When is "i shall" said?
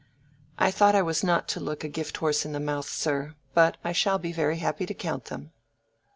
3.83-4.17